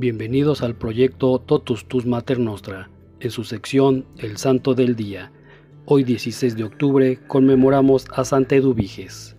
[0.00, 5.32] Bienvenidos al proyecto Totus Tus Mater Nostra, en su sección El Santo del Día.
[5.86, 9.34] Hoy 16 de octubre conmemoramos a Santa Eduviges.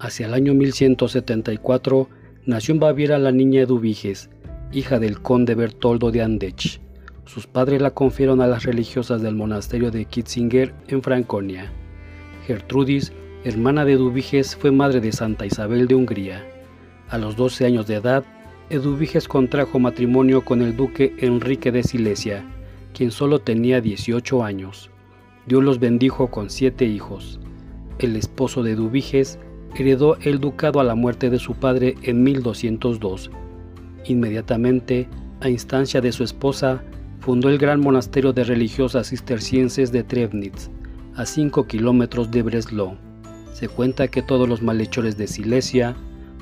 [0.00, 2.08] Hacia el año 1174
[2.46, 4.28] nació en Baviera la niña Eduviges,
[4.72, 6.80] hija del conde Bertoldo de Andech.
[7.24, 11.70] Sus padres la confieron a las religiosas del monasterio de Kitzinger en Franconia.
[12.44, 13.12] Gertrudis,
[13.44, 16.44] hermana de Eduviges, fue madre de Santa Isabel de Hungría.
[17.08, 18.24] A los 12 años de edad,
[18.70, 22.44] Eduviges contrajo matrimonio con el duque Enrique de Silesia,
[22.94, 24.90] quien solo tenía 18 años.
[25.46, 27.40] Dios los bendijo con siete hijos.
[27.98, 29.40] El esposo de Eduviges
[29.74, 33.32] heredó el ducado a la muerte de su padre en 1202.
[34.04, 35.08] Inmediatamente,
[35.40, 36.80] a instancia de su esposa,
[37.18, 40.70] fundó el gran monasterio de religiosas cistercienses de Trebnitz,
[41.16, 42.96] a 5 kilómetros de Breslau.
[43.52, 45.96] Se cuenta que todos los malhechores de Silesia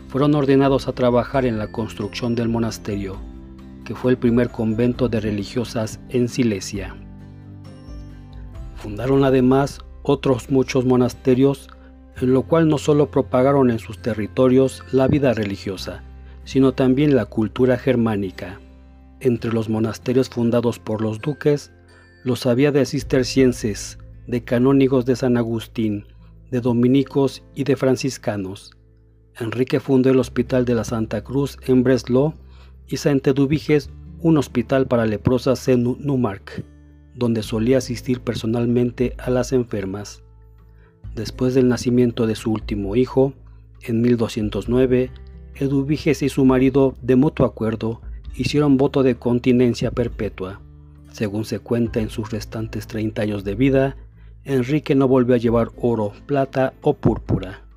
[0.08, 3.16] fueron ordenados a trabajar en la construcción del monasterio,
[3.84, 6.96] que fue el primer convento de religiosas en Silesia.
[8.76, 11.68] Fundaron además otros muchos monasterios,
[12.20, 16.02] en lo cual no solo propagaron en sus territorios la vida religiosa,
[16.44, 18.60] sino también la cultura germánica.
[19.20, 21.70] Entre los monasterios fundados por los duques,
[22.24, 26.06] los había de cistercienses, de canónigos de San Agustín,
[26.50, 28.77] de dominicos y de franciscanos.
[29.40, 32.34] Enrique fundó el Hospital de la Santa Cruz en Breslau
[32.88, 36.64] y Saint-Eduviges un hospital para leprosas en Numark,
[37.14, 40.24] donde solía asistir personalmente a las enfermas.
[41.14, 43.32] Después del nacimiento de su último hijo,
[43.82, 45.10] en 1209,
[45.54, 48.00] Eduviges y su marido, de mutuo acuerdo,
[48.34, 50.60] hicieron voto de continencia perpetua.
[51.12, 53.96] Según se cuenta en sus restantes 30 años de vida,
[54.44, 57.67] Enrique no volvió a llevar oro, plata o púrpura.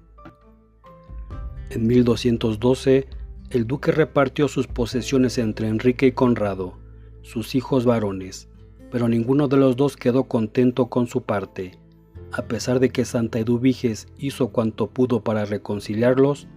[1.74, 3.08] En 1212,
[3.50, 6.74] el duque repartió sus posesiones entre Enrique y Conrado,
[7.22, 8.50] sus hijos varones,
[8.92, 11.80] pero ninguno de los dos quedó contento con su parte.
[12.34, 16.50] A pesar de que Santa Eduviges hizo cuanto pudo para reconciliarlos,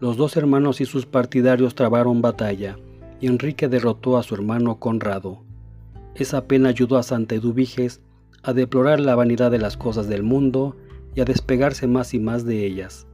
[0.00, 2.78] los dos hermanos y sus partidarios trabaron batalla,
[3.22, 5.44] y Enrique derrotó a su hermano Conrado.
[6.14, 8.02] Esa pena ayudó a Santa Eduviges
[8.42, 10.76] a deplorar la vanidad de las cosas del mundo
[11.14, 13.06] y a despegarse más y más de ellas.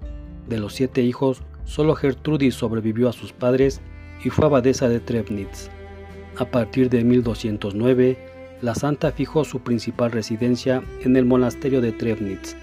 [0.48, 3.80] De los siete hijos, solo Gertrudis sobrevivió a sus padres
[4.24, 5.70] y fue abadesa de Trebnitz.
[6.36, 8.18] A partir de 1209,
[8.60, 12.56] la santa fijó su principal residencia en el monasterio de Trebnitz,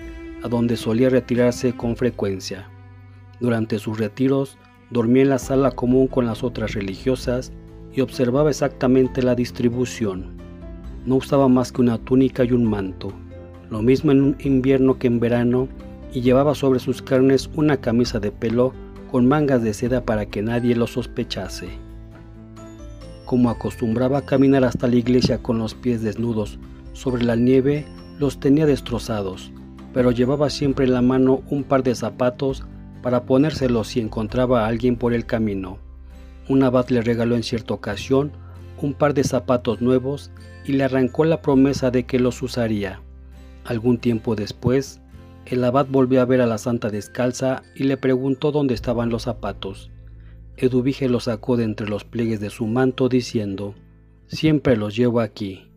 [0.44, 2.70] a donde solía retirarse con frecuencia.
[3.40, 4.58] Durante sus retiros,
[4.90, 7.52] dormía en la sala común con las otras religiosas
[7.94, 10.38] y observaba exactamente la distribución.
[11.06, 13.12] No usaba más que una túnica y un manto,
[13.70, 15.68] lo mismo en invierno que en verano,
[16.14, 18.74] y llevaba sobre sus carnes una camisa de pelo
[19.12, 21.70] con mangas de seda para que nadie lo sospechase.
[23.26, 26.60] Como acostumbraba caminar hasta la iglesia con los pies desnudos
[26.94, 27.86] sobre la nieve,
[28.20, 29.52] los tenía destrozados,
[29.94, 32.64] pero llevaba siempre en la mano un par de zapatos
[33.02, 35.78] para ponérselos si encontraba a alguien por el camino.
[36.48, 38.32] Un abad le regaló en cierta ocasión
[38.82, 40.32] un par de zapatos nuevos
[40.66, 43.02] y le arrancó la promesa de que los usaría.
[43.66, 45.01] Algún tiempo después,
[45.46, 49.24] el abad volvió a ver a la santa descalza y le preguntó dónde estaban los
[49.24, 49.90] zapatos.
[50.56, 53.74] Eduvige los sacó de entre los pliegues de su manto diciendo,
[54.28, 55.68] Siempre los llevo aquí.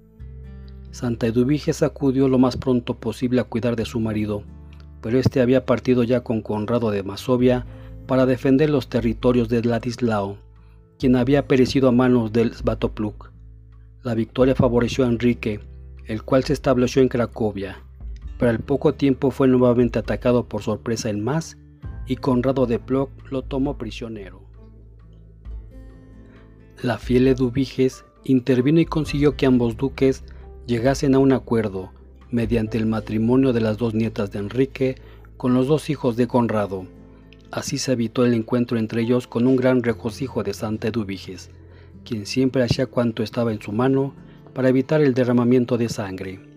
[0.91, 4.45] Santa Eduvige acudió lo más pronto posible a cuidar de su marido,
[5.01, 7.67] pero éste había partido ya con Conrado de Masovia
[8.07, 10.37] para defender los territorios de Ladislao,
[10.99, 13.33] quien había perecido a manos del Svatopluk.
[14.03, 15.61] La victoria favoreció a Enrique,
[16.07, 17.79] el cual se estableció en Cracovia
[18.39, 21.57] pero al poco tiempo fue nuevamente atacado por sorpresa en Más
[22.07, 24.43] y Conrado de Plock lo tomó prisionero.
[26.83, 30.25] La fiel Eduviges intervino y consiguió que ambos duques
[30.67, 31.93] llegasen a un acuerdo
[32.31, 34.97] mediante el matrimonio de las dos nietas de Enrique
[35.37, 36.87] con los dos hijos de Conrado.
[37.51, 41.51] Así se evitó el encuentro entre ellos con un gran regocijo de Santa Eduviges,
[42.05, 44.15] quien siempre hacía cuanto estaba en su mano
[44.53, 46.54] para evitar el derramamiento de sangre.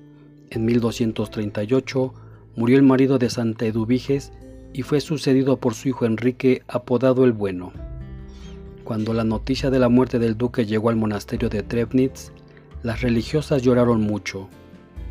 [0.50, 2.14] En 1238
[2.56, 4.32] murió el marido de Santa Eduviges
[4.74, 7.74] y fue sucedido por su hijo Enrique, apodado el Bueno.
[8.84, 12.32] Cuando la noticia de la muerte del duque llegó al monasterio de Trebnitz,
[12.84, 14.48] las religiosas lloraron mucho.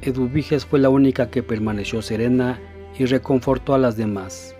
[0.01, 2.59] Eduviges fue la única que permaneció serena
[2.99, 4.55] y reconfortó a las demás.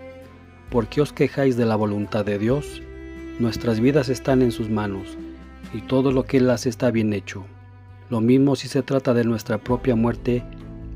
[0.69, 2.83] ¿Por qué os quejáis de la voluntad de Dios?
[3.39, 5.17] Nuestras vidas están en sus manos,
[5.73, 7.45] y todo lo que Él hace está bien hecho.
[8.09, 10.43] Lo mismo si se trata de nuestra propia muerte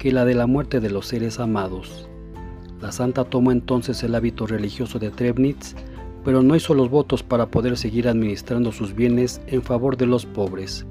[0.02, 2.10] que la de la muerte de los seres amados.
[2.82, 5.76] La santa tomó entonces el hábito religioso de Trebnitz,
[6.26, 10.26] pero no hizo los votos para poder seguir administrando sus bienes en favor de los
[10.26, 10.88] pobres.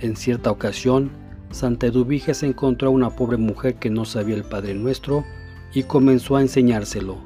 [0.00, 1.12] En cierta ocasión,
[1.52, 5.24] Santa Eduviges encontró a una pobre mujer que no sabía el Padre Nuestro
[5.72, 7.18] y comenzó a enseñárselo.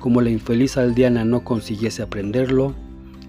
[0.00, 2.74] Como la infeliz aldeana no consiguiese aprenderlo,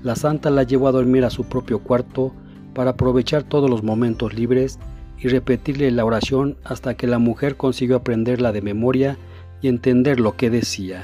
[0.01, 2.33] la santa la llevó a dormir a su propio cuarto
[2.73, 4.79] para aprovechar todos los momentos libres
[5.21, 9.17] y repetirle la oración hasta que la mujer consiguió aprenderla de memoria
[9.61, 11.03] y entender lo que decía.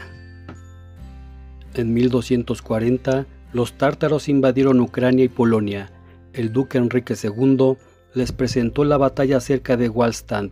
[1.76, 5.92] En 1240, los tártaros invadieron Ucrania y Polonia.
[6.34, 7.78] El duque Enrique II
[8.16, 10.52] les presentó la batalla cerca de Wallstadt.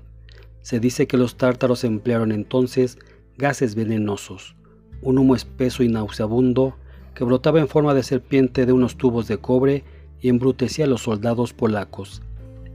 [0.61, 3.00] Se dice que los tártaros emplearon entonces
[3.38, 4.56] gases venenosos,
[5.01, 6.75] un humo espeso y nauseabundo
[7.15, 9.83] que brotaba en forma de serpiente de unos tubos de cobre
[10.21, 12.21] y embrutecía a los soldados polacos.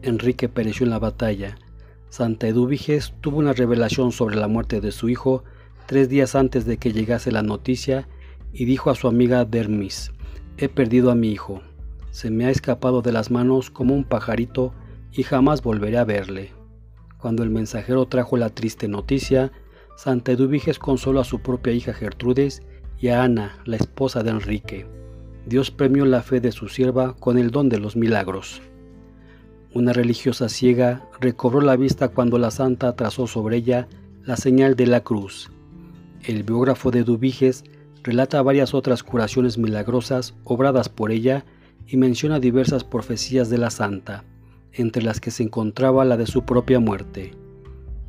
[0.03, 1.57] Enrique pereció en la batalla.
[2.09, 5.45] Santa Eduviges tuvo una revelación sobre la muerte de su hijo
[5.87, 8.09] tres días antes de que llegase la noticia
[8.53, 10.13] y dijo a su amiga Dermis,
[10.57, 11.63] he perdido a mi hijo,
[12.11, 14.73] se me ha escapado de las manos como un pajarito
[15.13, 16.53] y jamás volveré a verle.
[17.19, 19.53] Cuando el mensajero trajo la triste noticia,
[19.97, 22.63] Santa Eduviges consoló a su propia hija Gertrudes
[22.99, 24.87] y a Ana, la esposa de Enrique.
[25.47, 28.63] Dios premió la fe de su sierva con el don de los milagros.
[29.73, 33.87] Una religiosa ciega recobró la vista cuando la santa trazó sobre ella
[34.25, 35.51] la señal de la cruz.
[36.25, 37.63] El biógrafo de Eduviges
[38.03, 41.45] relata varias otras curaciones milagrosas obradas por ella
[41.87, 44.25] y menciona diversas profecías de la santa,
[44.73, 47.33] entre las que se encontraba la de su propia muerte.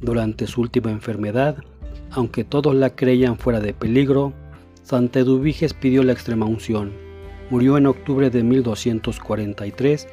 [0.01, 1.57] Durante su última enfermedad,
[2.09, 4.33] aunque todos la creían fuera de peligro,
[4.81, 6.91] Santa Eduviges pidió la extrema unción.
[7.51, 10.07] Murió en octubre de 1243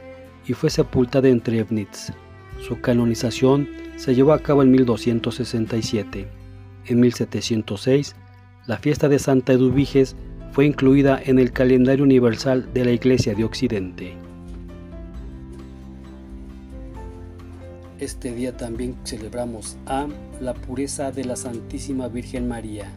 [0.49, 2.13] y fue sepultada en Trebnitz.
[2.67, 6.27] Su canonización se llevó a cabo en 1267.
[6.87, 8.17] En 1706
[8.67, 10.17] la fiesta de Santa Eduviges
[10.53, 14.15] fue incluida en el calendario universal de la Iglesia de Occidente.
[17.99, 20.07] Este día también celebramos a
[20.41, 22.93] la pureza de la Santísima Virgen María,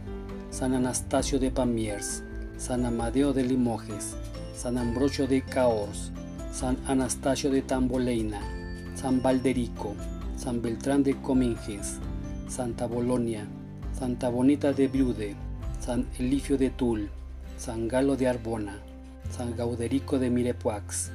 [0.50, 2.24] San Anastasio de Pamiers,
[2.57, 4.15] San Amadeo de Limoges,
[4.53, 6.12] San Ambrosio de Caors,
[6.51, 8.42] San Anastasio de Tamboleina,
[8.95, 9.95] San Valderico,
[10.36, 12.00] San Beltrán de Cominges,
[12.50, 13.48] Santa Bolonia,
[13.98, 15.36] Santa Bonita de Viude,
[15.80, 17.09] San Elifio de Tul,
[17.57, 18.80] San Galo de Arbona,
[19.30, 21.12] San Gauderico de Mirepoix,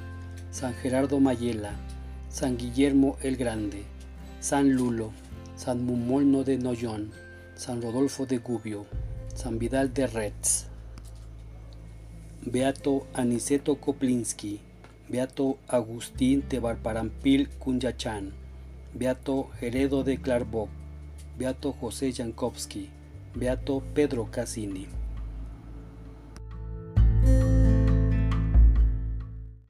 [0.50, 1.72] San Gerardo Mayela,
[2.30, 3.84] San Guillermo el Grande,
[4.40, 5.12] San Lulo,
[5.54, 7.10] San Mumolno de Noyon,
[7.56, 8.86] San Rodolfo de Gubbio,
[9.34, 10.66] San Vidal de Retz,
[12.42, 14.60] Beato Aniceto Koplinski,
[15.08, 18.32] Beato Agustín de Barparampil Cunyachán,
[18.92, 20.68] Beato Heredo de Clarboc,
[21.38, 22.90] Beato José Jankowski,
[23.32, 24.88] Beato Pedro Cassini.